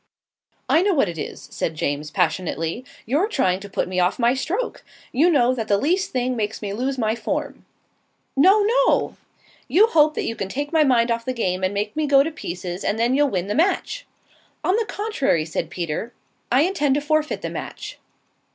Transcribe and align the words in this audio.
"I 0.67 0.81
know 0.81 0.95
what 0.95 1.09
it 1.09 1.19
is," 1.19 1.47
said 1.51 1.75
James, 1.75 2.09
passionately. 2.09 2.83
"You're 3.05 3.27
trying 3.27 3.59
to 3.59 3.69
put 3.69 3.87
me 3.87 3.99
off 3.99 4.17
my 4.17 4.33
stroke. 4.33 4.83
You 5.11 5.29
know 5.29 5.53
that 5.53 5.67
the 5.67 5.77
least 5.77 6.09
thing 6.09 6.35
makes 6.35 6.59
me 6.59 6.73
lose 6.73 6.97
my 6.97 7.13
form." 7.15 7.65
"No, 8.35 8.61
no!" 8.63 9.15
"You 9.67 9.85
hope 9.85 10.15
that 10.15 10.25
you 10.25 10.35
can 10.35 10.49
take 10.49 10.73
my 10.73 10.83
mind 10.83 11.11
off 11.11 11.23
the 11.23 11.33
game 11.33 11.63
and 11.63 11.71
make 11.71 11.95
me 11.95 12.07
go 12.07 12.23
to 12.23 12.31
pieces, 12.31 12.83
and 12.83 12.97
then 12.97 13.13
you'll 13.13 13.29
win 13.29 13.45
the 13.45 13.53
match." 13.53 14.07
"On 14.63 14.75
the 14.75 14.85
contrary," 14.87 15.45
said 15.45 15.69
Peter. 15.69 16.13
"I 16.51 16.61
intend 16.61 16.95
to 16.95 17.01
forfeit 17.01 17.43
the 17.43 17.51
match." 17.51 17.99